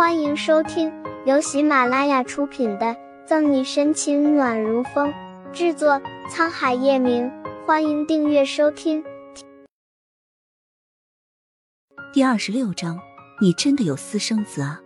[0.00, 0.90] 欢迎收听
[1.26, 2.86] 由喜马拉雅出品的
[3.26, 5.12] 《赠你深情暖如风》，
[5.52, 7.30] 制作沧海夜明。
[7.66, 9.04] 欢迎订阅收听。
[12.14, 12.98] 第二十六章，
[13.42, 14.80] 你真的有私生子啊？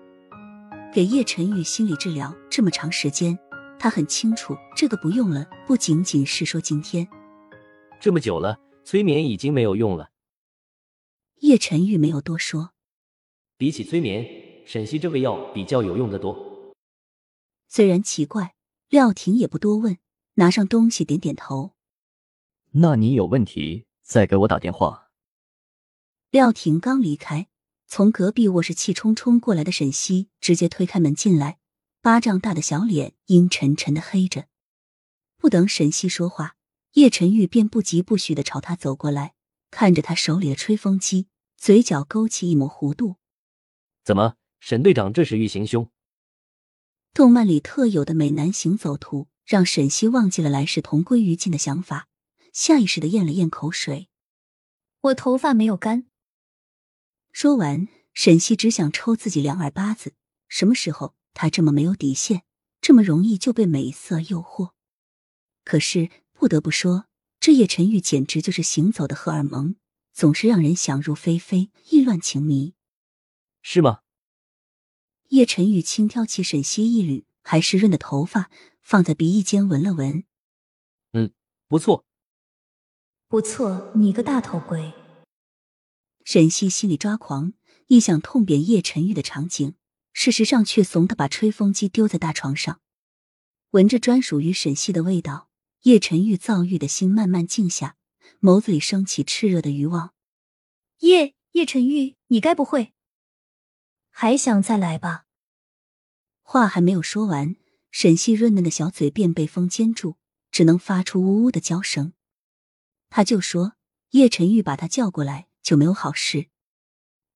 [0.93, 3.39] 给叶晨宇心理治疗这么长时间，
[3.79, 7.07] 他很清楚这个不用了，不仅仅是说今天，
[8.01, 10.09] 这么久了，催眠已经没有用了。
[11.37, 12.71] 叶晨玉没有多说，
[13.57, 14.43] 比起催眠。
[14.67, 16.75] 沈西这个药比较有用的多。
[17.69, 18.55] 虽然奇怪，
[18.89, 19.99] 廖婷也不多问，
[20.35, 21.73] 拿上东西点点头。
[22.73, 25.11] 那你有问题再给我打电话。
[26.31, 27.49] 廖婷刚离开，
[27.87, 31.59] 从隔壁卧室气冲冲过来的沈西直接推开门进来，
[32.01, 34.47] 巴掌大的小脸阴沉沉的黑着。
[35.37, 36.57] 不等沈西说话，
[36.95, 39.35] 叶晨玉便不疾不徐的朝他走过来，
[39.71, 43.17] 看着他手里的吹风机，嘴角勾起一抹弧度。
[44.05, 44.37] 怎么？
[44.67, 45.91] 沈队长，这是欲行凶。
[47.13, 52.09] 动漫里特有的美男行走图，让沈西忘记了来世同归于尽的想法，
[52.51, 54.09] 下意识的咽了咽口水。
[55.03, 56.07] 我头发没有干。
[57.31, 60.15] 说完，沈西只想抽自己两耳巴子。
[60.49, 62.45] 什么时候他这么没有底线，
[62.81, 64.71] 这么容易就被美色诱惑？
[65.63, 67.05] 可是不得不说，
[67.39, 69.77] 这叶晨玉简直就是行走的荷尔蒙，
[70.15, 72.73] 总是让人想入非非，意乱情迷。
[73.61, 74.01] 是吗？
[75.29, 78.51] 叶晨玉轻挑起沈西一缕还湿润的头发，
[78.83, 80.25] 放在鼻翼间闻了闻。
[81.13, 81.33] 嗯，
[81.69, 82.05] 不错，
[83.29, 84.93] 不错，你个大头鬼！
[86.25, 87.53] 沈西心里抓狂，
[87.89, 89.75] 一想痛扁叶晨玉的场景，
[90.13, 92.81] 事实上却怂的把吹风机丢在大床上，
[93.71, 95.49] 闻着专属于沈西的味道，
[95.83, 97.97] 叶晨玉躁郁的心慢慢静下，
[98.41, 100.15] 眸子里升起炽热的欲望。
[101.01, 102.95] 叶叶晨玉，你该不会
[104.17, 105.25] 还想再来吧？
[106.43, 107.57] 话还没有说完，
[107.91, 110.19] 沈西润嫩的小嘴便被风尖住，
[110.53, 112.13] 只能发出呜呜的娇声。
[113.11, 113.73] 他就说
[114.11, 116.47] 叶晨玉把他叫过来就没有好事。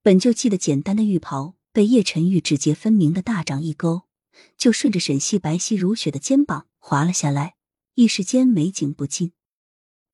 [0.03, 4.03] 本就系得简单的浴袍被叶晨玉指节分明的大掌一勾，
[4.57, 7.57] 就顺着沈西白皙如雪的肩膀滑了下来，
[7.95, 9.33] 一时间美景不尽。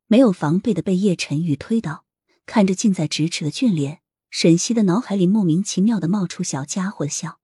[0.07, 2.07] 没有防备的被叶晨玉推倒，
[2.47, 4.01] 看着近在咫尺的俊脸，
[4.37, 7.39] 沈西的脑海里莫名其妙的冒出小家伙的笑。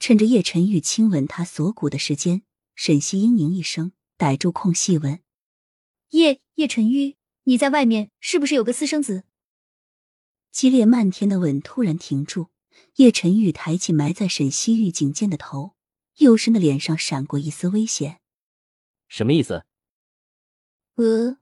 [0.00, 2.42] 趁着叶晨玉亲吻他锁骨的时间，
[2.74, 5.22] 沈西嘤咛一声，逮住空隙问
[6.10, 9.22] ：“叶叶晨玉，你在外面是不是有个私生子？”
[10.50, 12.48] 激烈漫天的吻突然停住，
[12.96, 15.76] 叶晨玉抬起埋在沈西玉颈间的头，
[16.16, 18.20] 幼深的脸上闪过一丝危险。
[19.06, 19.64] 什么意思？
[20.96, 21.38] 呃，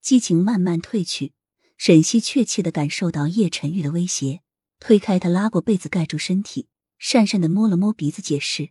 [0.00, 1.34] 激情慢慢褪去，
[1.78, 4.42] 沈西确切的感受到叶晨玉的威胁，
[4.80, 6.68] 推开他，拉过被子盖住身体。
[7.00, 8.70] 讪讪的摸了摸鼻子，解释：“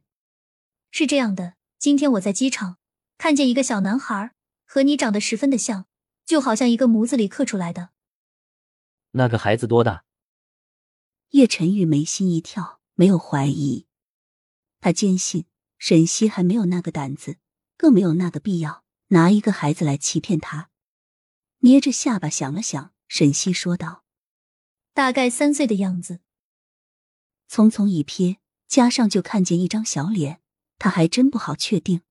[0.91, 2.77] 是这样的，今天我在机场
[3.17, 4.33] 看见一个小男孩，
[4.65, 5.85] 和你长得十分的像，
[6.25, 7.91] 就好像一个模子里刻出来的。”
[9.11, 10.03] 那个孩子多大？
[11.29, 13.87] 叶晨玉眉心一跳，没有怀疑。
[14.81, 15.45] 他坚信
[15.77, 17.37] 沈西还没有那个胆子，
[17.77, 20.69] 更没有那个必要拿一个孩子来欺骗他。
[21.59, 24.03] 捏着下巴想了想，沈西说道
[24.93, 26.19] ：“大概三岁的样子。”
[27.49, 28.37] 匆匆一瞥，
[28.67, 30.41] 加上就看见一张小脸，
[30.77, 32.01] 他还真不好确定。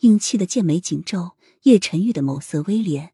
[0.00, 3.10] 硬气的剑眉紧皱，叶晨玉的眸色微敛。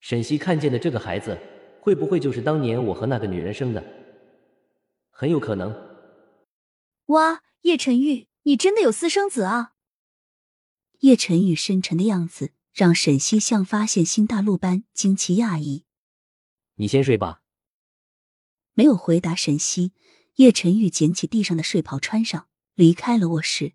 [0.00, 1.38] 沈西看见的这个孩子，
[1.80, 3.82] 会不会就是当年我和那个女人生的？
[5.08, 5.72] 很有可能。
[7.06, 9.72] 哇，叶晨玉，你真的有私生子啊！
[11.00, 15.84] 叶晨玉深沉的样子，让沈西像发现新大陆般惊奇讶异。
[16.76, 17.42] 你先睡吧。
[18.74, 19.92] 没有回答沈西。
[20.36, 23.74] 叶晨玉捡起地上的睡袍穿上，离开了卧室。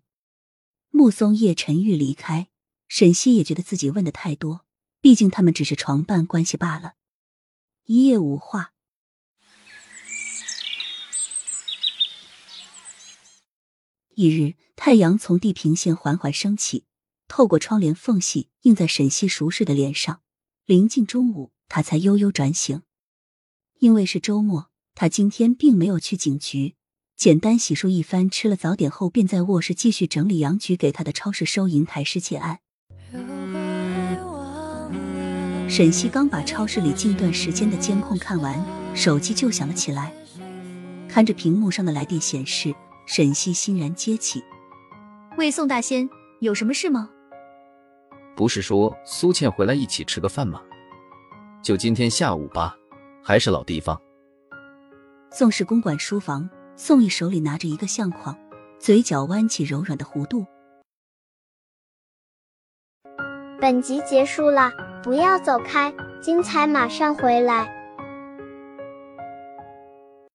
[0.90, 2.50] 目送叶晨玉离开，
[2.86, 4.66] 沈西也觉得自己问的太多，
[5.00, 6.96] 毕竟他们只是床伴关系罢了。
[7.86, 8.74] 一夜无话。
[14.14, 16.84] 一日，太阳从地平线缓缓升起，
[17.26, 20.20] 透过窗帘缝隙映在沈西熟睡的脸上。
[20.66, 22.82] 临近中午，他才悠悠转醒，
[23.80, 24.66] 因为是周末。
[24.94, 26.74] 他今天并没有去警局，
[27.16, 32.58] 简单洗漱一番，吃了早点后，便在卧室继续整理杨局给他的超市收银台失窃案。
[35.68, 38.62] 沈西刚把超市里近段时间的监控看完，
[38.94, 40.12] 手机就响了起来。
[41.08, 42.74] 看着屏幕上的来电显示，
[43.06, 44.42] 沈西欣然接起
[45.38, 46.10] ：“喂，宋大仙，
[46.40, 47.08] 有什么事吗？
[48.36, 50.60] 不是说苏倩回来一起吃个饭吗？
[51.62, 52.76] 就今天下午吧，
[53.30, 53.96] 还是老地方。”
[55.30, 58.36] 宋氏公馆书房，宋毅手里拿着一个相框，
[58.80, 60.44] 嘴角弯起柔软的弧度。
[63.60, 64.72] 本集结束了，
[65.04, 67.79] 不要走开，精彩马上回来。